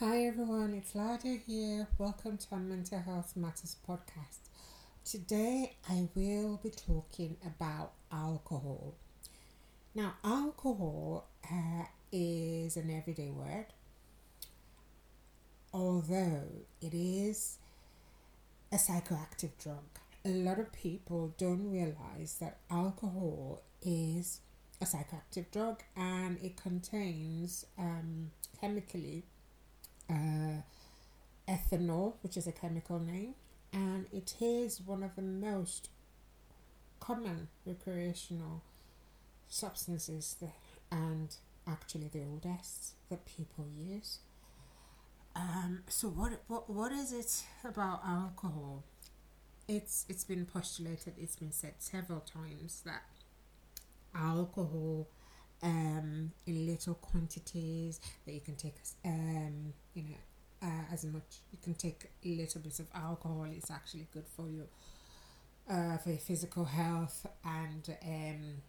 [0.00, 1.86] Hi everyone, it's Lada here.
[1.98, 4.38] Welcome to our Mental Health Matters podcast.
[5.04, 8.94] Today I will be talking about alcohol.
[9.94, 13.66] Now, alcohol uh, is an everyday word,
[15.74, 16.48] although
[16.80, 17.58] it is
[18.72, 19.84] a psychoactive drug.
[20.24, 24.40] A lot of people don't realize that alcohol is
[24.80, 29.24] a psychoactive drug and it contains um, chemically
[30.10, 30.62] uh,
[31.48, 33.34] ethanol, which is a chemical name,
[33.72, 35.88] and it is one of the most
[36.98, 38.62] common recreational
[39.48, 40.52] substances that,
[40.90, 41.36] and
[41.66, 44.18] actually the oldest that people use.
[45.36, 48.82] Um, so what what what is it about alcohol?
[49.68, 53.02] It's it's been postulated, it's been said several times that
[54.14, 55.06] alcohol
[55.62, 60.16] um, in little quantities that you can take um, you know
[60.62, 64.66] uh, as much you can take little bits of alcohol it's actually good for you
[65.70, 68.62] uh, for your physical health and um,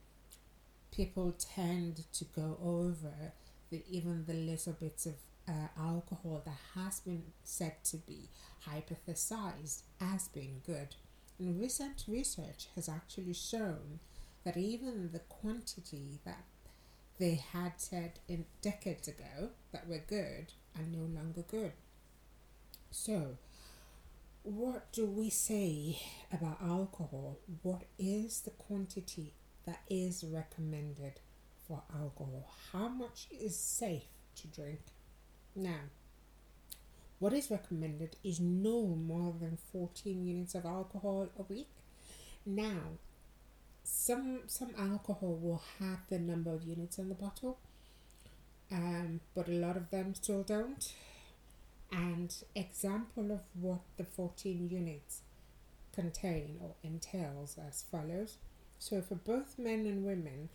[0.91, 3.31] people tend to go over
[3.69, 5.13] the even the little bits of
[5.47, 8.29] uh, alcohol that has been said to be
[8.67, 10.95] hypothesized as being good.
[11.39, 13.99] And recent research has actually shown
[14.43, 16.43] that even the quantity that
[17.21, 21.73] they had said in decades ago that were good are no longer good.
[22.89, 23.37] So,
[24.41, 26.01] what do we say
[26.33, 27.37] about alcohol?
[27.61, 29.33] What is the quantity
[29.67, 31.19] that is recommended
[31.67, 32.49] for alcohol?
[32.71, 34.81] How much is safe to drink?
[35.55, 35.91] Now,
[37.19, 41.69] what is recommended is no more than 14 units of alcohol a week.
[42.47, 42.97] Now,
[43.83, 47.57] some some alcohol will have the number of units in the bottle,
[48.71, 50.93] um, but a lot of them still don't.
[51.91, 55.21] And example of what the 14 units
[55.93, 58.37] contain or entails as follows.
[58.79, 60.49] So for both men and women,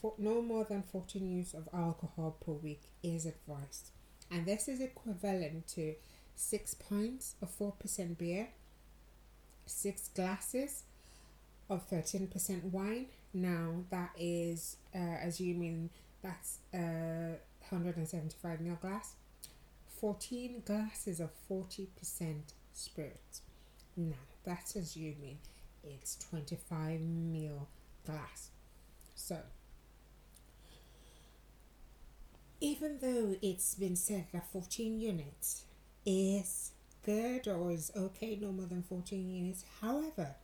[0.00, 3.90] for no more than 14 units of alcohol per week is advised.
[4.30, 5.94] And this is equivalent to
[6.34, 8.48] six pints of 4% beer,
[9.66, 10.84] six glasses
[11.70, 13.06] of 13% wine.
[13.32, 15.90] Now that is uh, assuming
[16.22, 17.38] that's uh,
[17.68, 19.14] 175 ml glass.
[20.00, 21.86] 14 glasses of 40%
[22.72, 23.40] spirit.
[23.96, 25.38] Now that's assuming
[25.84, 27.66] it's 25 ml
[28.04, 28.50] glass.
[29.14, 29.38] So
[32.60, 35.64] even though it's been said that 14 units
[36.04, 36.72] is
[37.04, 40.34] good or is okay, no more than 14 units, however,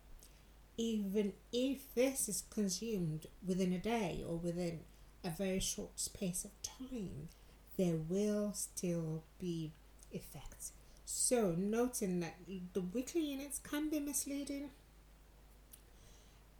[0.76, 4.80] even if this is consumed within a day or within
[5.24, 7.28] a very short space of time,
[7.76, 9.72] there will still be
[10.12, 10.72] effects.
[11.04, 12.36] So, noting that
[12.72, 14.70] the weekly units can be misleading,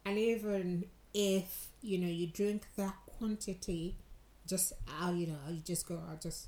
[0.05, 3.97] and even if you know you drink that quantity,
[4.47, 6.47] just I'll you know you just go I'll just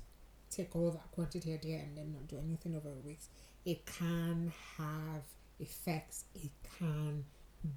[0.50, 3.28] take all that quantity a day and then not do anything over weeks.
[3.64, 5.22] It can have
[5.58, 6.24] effects.
[6.34, 7.24] It can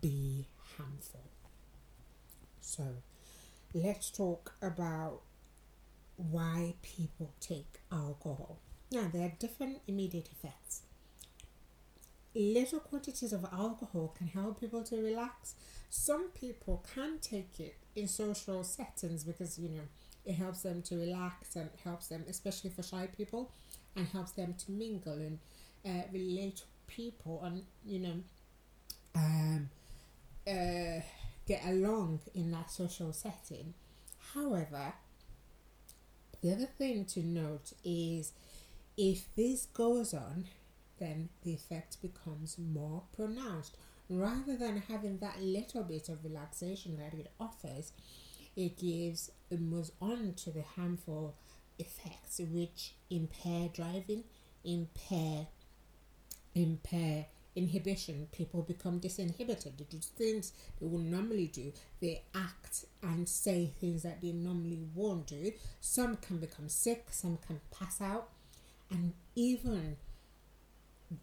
[0.01, 1.23] be harmful.
[2.61, 2.83] So,
[3.73, 5.21] let's talk about
[6.15, 8.59] why people take alcohol.
[8.91, 10.83] Now, there are different immediate effects.
[12.35, 15.55] Little quantities of alcohol can help people to relax.
[15.89, 19.83] Some people can take it in social settings because you know
[20.25, 23.51] it helps them to relax and helps them, especially for shy people,
[23.95, 25.39] and helps them to mingle and
[25.85, 28.15] uh, relate to people and you know
[29.15, 29.69] um,
[30.47, 31.01] uh,
[31.45, 33.73] get along in that social setting.
[34.33, 34.93] However,
[36.41, 38.33] the other thing to note is
[38.97, 40.45] if this goes on,
[40.99, 43.77] then the effect becomes more pronounced.
[44.09, 47.93] Rather than having that little bit of relaxation that it offers,
[48.55, 51.35] it gives it moves on to the harmful
[51.79, 54.23] effects which impair driving,
[54.63, 55.47] impair
[56.55, 59.77] impair inhibition, people become disinhibited.
[59.77, 61.71] They do things they would normally do.
[62.01, 65.51] They act and say things that they normally won't do.
[65.81, 68.29] Some can become sick, some can pass out,
[68.89, 69.97] and even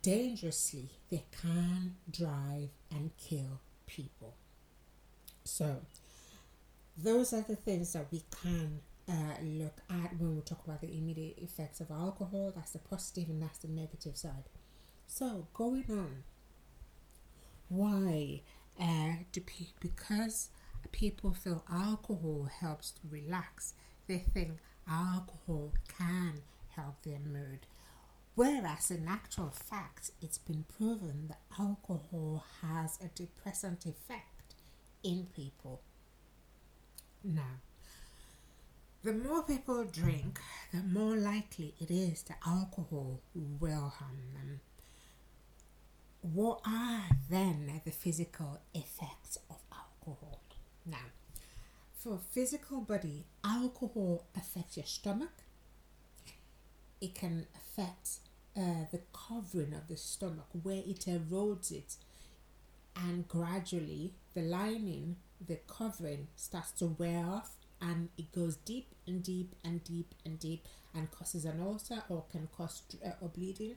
[0.02, 4.34] dangerously, they can drive and kill people.
[5.44, 5.78] So,
[6.96, 10.96] those are the things that we can uh, look at when we talk about the
[10.96, 12.52] immediate effects of alcohol.
[12.54, 14.44] That's the positive and that's the negative side.
[15.12, 16.22] So going on,
[17.68, 18.42] why
[18.80, 20.50] uh, do pe- because
[20.92, 23.74] people feel alcohol helps to relax,
[24.06, 24.52] they think
[24.88, 26.42] alcohol can
[26.76, 27.66] help their mood.
[28.36, 34.54] Whereas in actual fact, it's been proven that alcohol has a depressant effect
[35.02, 35.80] in people.
[37.24, 37.58] Now,
[39.02, 40.38] the more people drink,
[40.72, 44.60] the more likely it is that alcohol will harm them.
[46.22, 50.40] What are then the physical effects of alcohol?
[50.84, 51.08] Now,
[51.96, 55.32] for physical body, alcohol affects your stomach.
[57.00, 58.19] It can affect
[58.56, 61.96] uh, the covering of the stomach where it erodes it,
[62.94, 65.16] and gradually the lining,
[65.46, 70.38] the covering starts to wear off and it goes deep and deep and deep and
[70.38, 73.76] deep and causes an ulcer or can cause uh, or bleeding.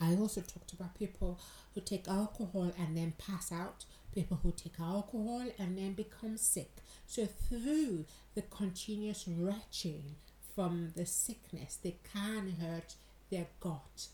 [0.00, 1.38] I also talked about people
[1.74, 3.84] who take alcohol and then pass out,
[4.14, 6.70] people who take alcohol and then become sick.
[7.06, 8.04] So, through
[8.34, 10.16] the continuous retching
[10.54, 12.94] from the sickness, they can hurt
[13.30, 14.08] their gut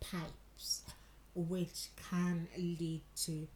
[0.00, 0.82] pipes,
[1.34, 3.46] which can lead to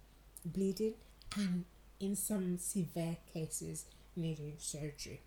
[0.45, 0.95] bleeding
[1.37, 1.65] and,
[1.99, 3.87] in some severe cases,
[4.17, 5.21] needing surgery.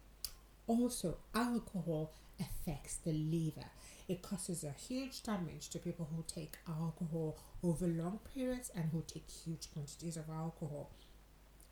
[0.67, 3.67] Also, alcohol affects the liver.
[4.07, 9.03] It causes a huge damage to people who take alcohol over long periods and who
[9.05, 10.91] take huge quantities of alcohol.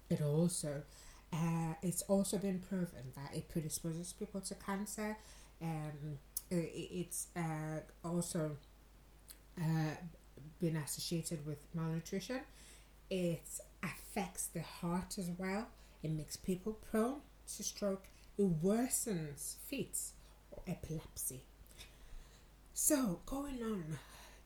[0.09, 0.83] It also,
[1.31, 5.17] uh, it's also been proven that it predisposes people to cancer.
[5.61, 6.19] Um,
[6.51, 8.57] it, it's uh, also
[9.57, 9.95] uh,
[10.59, 12.41] been associated with malnutrition.
[13.09, 13.47] It
[13.81, 15.67] affects the heart as well.
[16.03, 17.21] It makes people prone
[17.55, 18.07] to stroke.
[18.37, 20.13] It worsens fits
[20.67, 21.41] epilepsy.
[22.73, 23.97] So, going on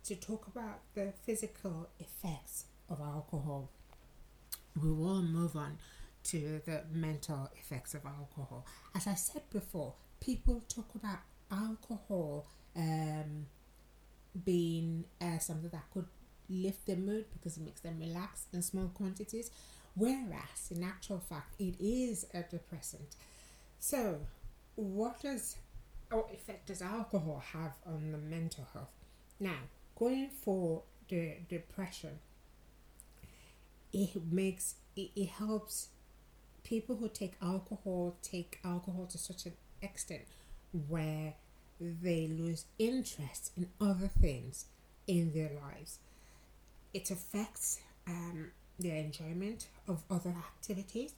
[0.03, 3.69] to talk about the physical effects of alcohol,
[4.81, 5.77] we will move on
[6.25, 8.65] to the mental effects of alcohol.
[8.95, 11.19] As I said before, people talk about
[11.51, 12.45] alcohol
[12.75, 13.47] um,
[14.45, 16.05] being uh, something that could
[16.49, 19.51] lift their mood because it makes them relax in small quantities,
[19.95, 23.15] whereas in actual fact it is a depressant.
[23.79, 24.19] So,
[24.75, 25.55] what does
[26.11, 28.91] what effect does alcohol have on the mental health?
[29.39, 29.59] Now,
[29.97, 32.19] going for the depression,
[33.93, 35.89] it makes it, it helps
[36.63, 40.25] people who take alcohol take alcohol to such an extent
[40.87, 41.33] where
[41.79, 44.65] they lose interest in other things
[45.07, 45.99] in their lives.
[46.93, 51.13] It affects um, their enjoyment of other activities.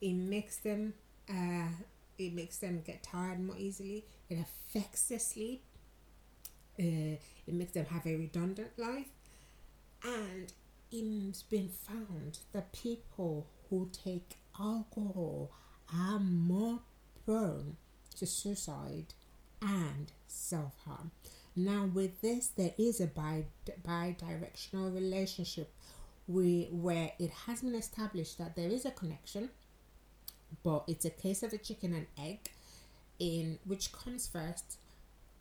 [0.00, 0.94] It makes them
[1.28, 1.68] uh,
[2.18, 4.04] it makes them get tired more easily.
[4.28, 5.62] It affects their sleep.
[6.78, 9.08] Uh, it makes them have a redundant life,
[10.04, 10.52] and
[10.92, 15.50] it's been found that people who take alcohol
[15.92, 16.80] are more
[17.24, 17.76] prone
[18.16, 19.14] to suicide
[19.60, 21.10] and self harm.
[21.56, 23.44] Now, with this, there is a bi
[23.84, 25.72] directional relationship
[26.28, 29.50] we, where it has been established that there is a connection,
[30.62, 32.50] but it's a case of a chicken and egg
[33.18, 34.78] in which comes first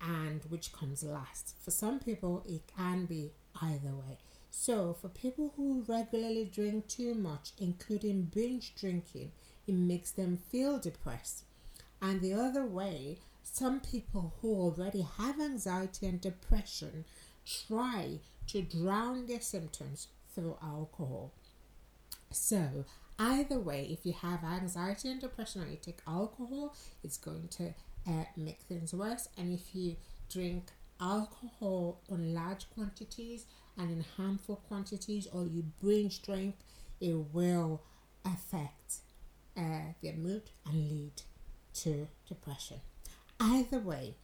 [0.02, 1.56] and which comes last.
[1.64, 3.32] For some people, it can be
[3.62, 4.18] either way.
[4.50, 9.32] So, for people who regularly drink too much, including binge drinking,
[9.68, 11.44] it makes them feel depressed.
[12.02, 17.06] And the other way, some people who already have anxiety and depression
[17.46, 21.32] try to drown their symptoms through alcohol.
[22.32, 22.86] So,
[23.20, 27.74] either way, if you have anxiety and depression or you take alcohol, it's going to
[28.08, 29.28] uh, make things worse.
[29.38, 29.96] And if you
[30.32, 33.46] drink alcohol in large quantities
[33.78, 36.56] and in harmful quantities, or you binge drink,
[37.00, 37.82] it will
[38.26, 38.98] affect
[39.56, 41.22] uh, their mood and lead
[41.74, 42.78] to depression.
[43.40, 44.16] Either way,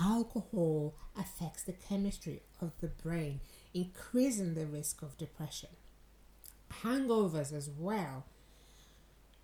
[0.00, 3.40] alcohol affects the chemistry of the brain,
[3.74, 5.70] increasing the risk of depression.
[6.82, 8.24] Hangovers as well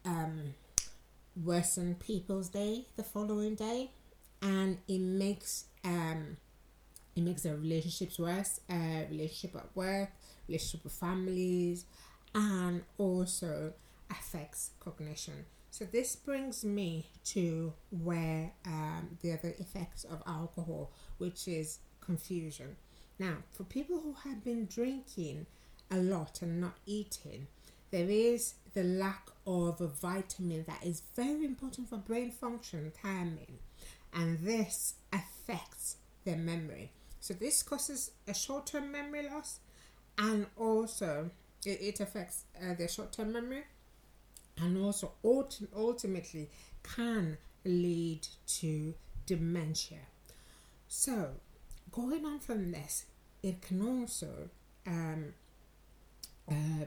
[0.04, 0.54] um,
[1.42, 3.90] worsen people's day the following day,
[4.40, 6.36] and it makes um,
[7.14, 10.10] it makes their relationships worse, uh, relationship at work,
[10.48, 11.84] relationship with families,
[12.34, 13.72] and also
[14.10, 15.44] affects cognition.
[15.70, 22.76] So this brings me to where um, the other effects of alcohol, which is confusion.
[23.18, 25.46] Now, for people who have been drinking
[25.92, 27.46] a lot and not eating,
[27.90, 33.58] there is the lack of a vitamin that is very important for brain function, thiamine,
[34.14, 36.90] and this affects their memory.
[37.20, 39.60] So this causes a short-term memory loss,
[40.18, 41.30] and also
[41.64, 43.64] it, it affects uh, their short-term memory
[44.58, 46.50] and also ultimately
[46.82, 48.94] can lead to
[49.26, 49.98] dementia.
[50.88, 51.30] So,
[51.90, 53.06] going on from this,
[53.42, 54.50] it can also
[54.86, 55.34] um,
[56.50, 56.86] uh,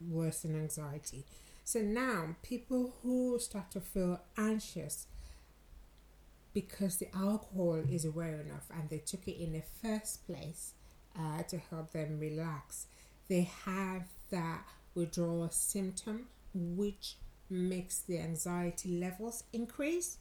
[0.00, 1.24] worsen anxiety.
[1.64, 5.06] So now, people who start to feel anxious
[6.52, 10.72] because the alcohol is rare enough and they took it in the first place
[11.18, 12.86] uh, to help them relax,
[13.28, 17.16] they have that withdrawal symptom, which
[17.48, 20.18] makes the anxiety levels increase.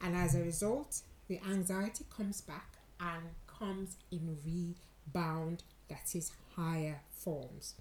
[0.00, 7.00] And as a result, the anxiety comes back and comes in rebound, that is, higher
[7.10, 7.74] forms.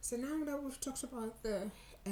[0.00, 1.70] So now that we've talked about the,
[2.06, 2.10] uh,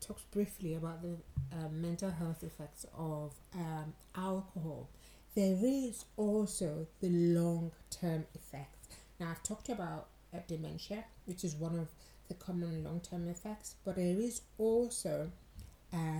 [0.00, 1.16] talked briefly about the
[1.52, 4.88] uh, mental health effects of um, alcohol,
[5.36, 8.88] there is also the long term effects.
[9.20, 11.88] Now, I've talked about uh, dementia, which is one of
[12.28, 15.30] the common long term effects, but there is also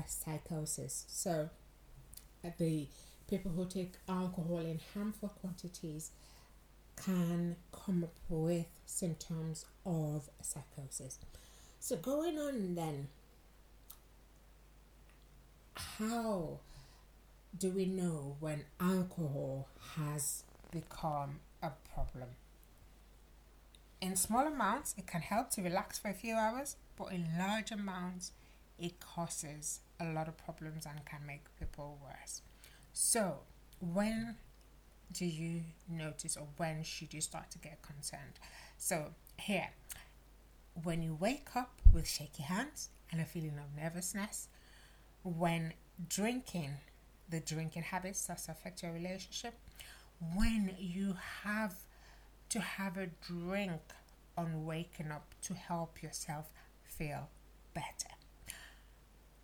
[0.07, 1.05] psychosis.
[1.09, 1.49] So,
[2.45, 2.87] uh, the
[3.29, 6.11] people who take alcohol in harmful quantities
[7.05, 11.19] can come up with symptoms of psychosis.
[11.79, 13.09] So, going on then,
[15.75, 16.61] how
[17.57, 22.31] do we know when alcohol has become a problem?
[24.01, 27.71] In small amounts, it can help to relax for a few hours, but in large
[27.71, 28.33] amounts,
[28.79, 32.41] it causes a lot of problems and can make people worse.
[32.93, 33.41] So,
[33.81, 34.37] when
[35.13, 38.39] do you notice or when should you start to get concerned?
[38.79, 39.71] So, here,
[40.83, 44.49] when you wake up with shaky hands and a feeling of nervousness,
[45.23, 45.75] when
[46.09, 46.75] drinking,
[47.29, 49.55] the drinking habits to affect your relationship,
[50.35, 51.75] when you have
[52.51, 53.81] to have a drink
[54.37, 56.47] on waking up to help yourself
[56.85, 57.29] feel
[57.75, 58.15] better.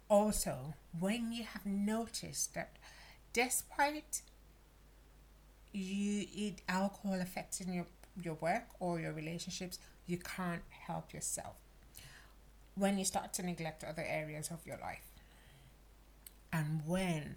[0.09, 2.77] Also, when you have noticed that
[3.33, 4.23] despite
[5.77, 7.87] you eat alcohol affecting your,
[8.23, 11.57] your work or your relationships, you can't help yourself.
[12.75, 15.07] When you start to neglect other areas of your life.
[16.53, 17.37] And when,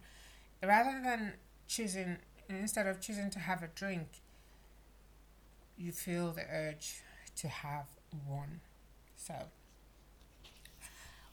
[0.64, 1.34] rather than
[1.68, 2.18] choosing,
[2.48, 4.08] instead of choosing to have a drink,
[5.78, 7.02] you feel the urge
[7.38, 7.88] to have
[8.28, 8.62] one.
[9.16, 9.34] So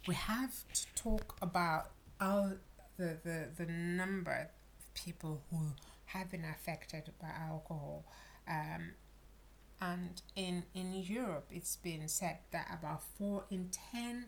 [0.06, 2.52] we have to talk about all
[2.96, 5.72] the, the, the number of people who
[6.06, 8.04] have been affected by alcohol.
[8.48, 8.92] Um,
[9.80, 14.26] and in, in Europe, it's been said that about 4 in 10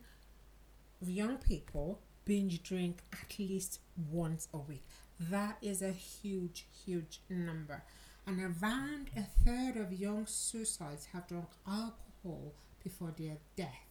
[1.01, 3.81] young people binge drink at least
[4.11, 4.85] once a week.
[5.19, 7.85] That is a huge, huge number
[8.29, 12.53] and around a third of young suicides have drunk alcohol
[12.85, 13.87] before their death.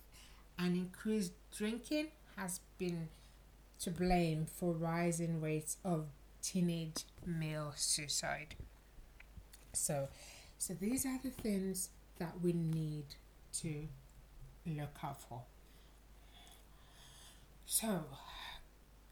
[0.60, 3.10] And increased drinking has been
[3.80, 6.06] to blame for rising rates of
[6.48, 8.56] teenage male suicide.
[9.74, 10.08] So,
[10.58, 11.90] so these are the things
[12.20, 13.06] that we need
[13.60, 13.88] to
[14.66, 15.42] look out for.
[17.66, 18.06] So,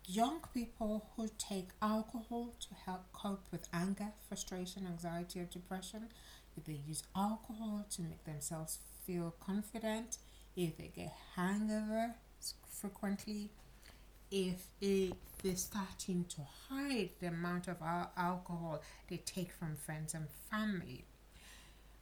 [0.05, 6.07] young people who take alcohol to help cope with anger, frustration, anxiety, or depression,
[6.55, 10.19] if they use alcohol to make themselves feel confident,
[10.55, 12.15] if they get hangover
[12.69, 13.49] frequently,
[14.31, 15.11] if they,
[15.43, 21.05] they're starting to hide the amount of al- alcohol they take from friends and family.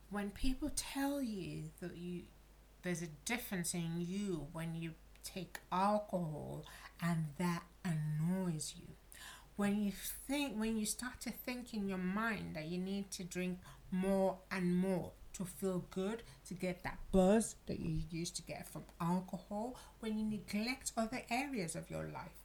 [0.10, 2.24] When people tell you that you
[2.84, 4.92] there's a difference in you when you
[5.24, 6.66] take alcohol
[7.02, 8.88] and that annoys you.
[9.56, 13.24] When you think, when you start to think in your mind that you need to
[13.24, 13.60] drink
[13.92, 18.68] more and more to feel good, to get that buzz that you used to get
[18.68, 22.44] from alcohol, when you neglect other areas of your life,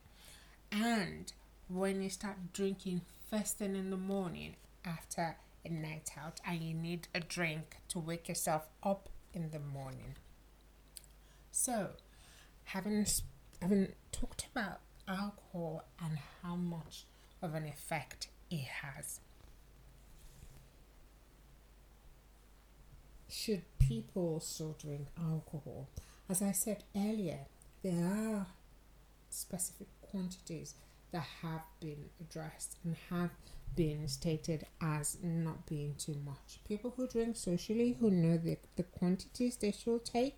[0.72, 1.32] and
[1.68, 6.74] when you start drinking first thing in the morning after a night out and you
[6.74, 10.14] need a drink to wake yourself up in the morning.
[11.50, 11.90] So,
[12.64, 13.04] having
[13.60, 17.04] having talked about alcohol and how much
[17.42, 19.20] of an effect it has.
[23.28, 25.88] Should people also drink alcohol?
[26.28, 27.40] As I said earlier,
[27.82, 28.46] there are
[29.28, 30.74] specific quantities
[31.12, 33.30] that have been addressed and have
[33.76, 36.58] been stated as not being too much.
[36.66, 40.36] People who drink socially, who know the, the quantities they should take,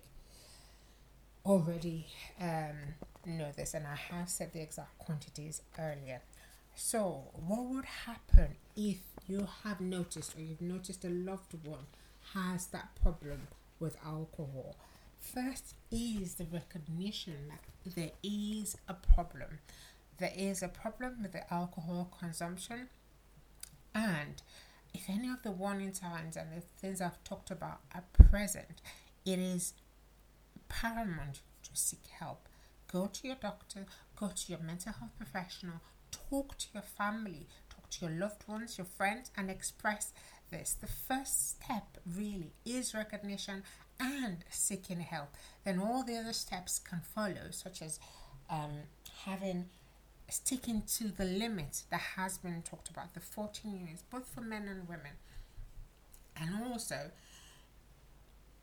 [1.45, 2.07] already
[2.39, 2.95] um,
[3.25, 6.21] know this, and I have said the exact quantities earlier.
[6.75, 11.85] So, what would happen if you have noticed or you've noticed a loved one
[12.33, 13.47] has that problem
[13.79, 14.75] with alcohol?
[15.19, 19.59] First is the recognition that there is a problem.
[20.17, 22.89] There is a problem with the alcohol consumption,
[23.93, 24.41] and
[24.93, 28.81] if any of the warning signs and the things I've talked about are present,
[29.25, 29.73] it is
[30.69, 32.47] paramount to seek help.
[32.91, 33.85] Go to your doctor,
[34.15, 38.77] go to your mental health professional, talk to your family, talk to your loved ones,
[38.77, 40.13] your friends, and express
[40.51, 40.75] this.
[40.79, 43.63] The first step really is recognition
[43.99, 45.29] and seeking help.
[45.63, 47.99] Then all the other steps can follow, such as
[48.49, 48.83] um,
[49.25, 49.65] having
[50.29, 54.67] sticking to the limit that has been talked about the 14 years, both for men
[54.67, 55.13] and women,
[56.37, 57.11] and also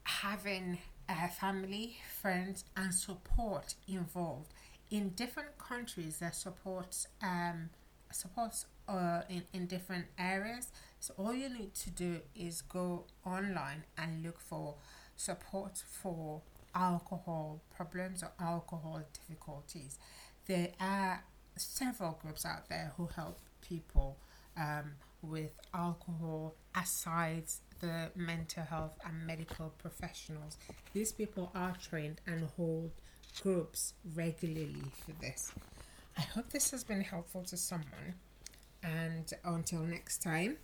[0.04, 0.78] having
[1.08, 4.52] a family, friends, and support involved.
[4.90, 7.70] In different countries, their supports um,
[8.10, 10.72] supports uh, in, in different areas.
[11.00, 14.74] So all you need to do is go online and look for
[15.16, 16.42] support for
[16.74, 19.98] alcohol problems or alcohol difficulties.
[20.46, 21.22] There are
[21.56, 24.16] several groups out there who help people
[24.56, 24.92] um,
[25.22, 27.44] with alcohol aside
[27.80, 30.56] the mental health and medical professionals.
[30.92, 32.90] These people are trained and hold
[33.42, 35.52] groups regularly for this.
[36.16, 38.14] I hope this has been helpful to someone.
[38.82, 40.58] And until next time,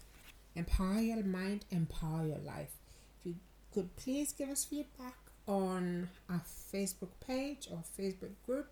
[0.54, 2.72] empower your mind, empower your life.
[3.20, 3.34] If you
[3.72, 5.16] could please give us feedback
[5.46, 6.42] on our
[6.72, 8.68] Facebook page or Facebook group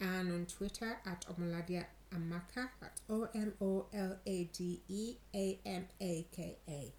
[0.00, 1.84] and on Twitter at Omolade
[2.14, 2.68] Amaka.
[2.80, 6.92] That's O M O L A D E A M A K A.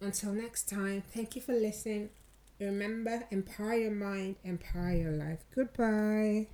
[0.00, 2.10] Until next time, thank you for listening.
[2.60, 5.44] Remember, empower your mind, empower your life.
[5.54, 6.48] Goodbye.